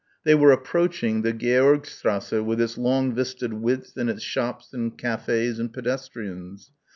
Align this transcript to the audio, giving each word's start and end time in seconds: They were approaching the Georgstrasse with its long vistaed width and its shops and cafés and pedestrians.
They 0.23 0.33
were 0.33 0.51
approaching 0.51 1.21
the 1.21 1.31
Georgstrasse 1.31 2.43
with 2.43 2.59
its 2.59 2.75
long 2.75 3.13
vistaed 3.13 3.53
width 3.53 3.95
and 3.97 4.09
its 4.09 4.23
shops 4.23 4.73
and 4.73 4.97
cafés 4.97 5.59
and 5.59 5.71
pedestrians. 5.71 6.71